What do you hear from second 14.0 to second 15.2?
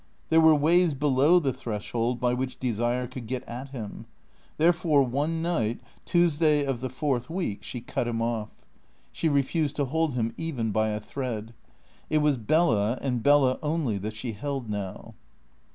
she held now.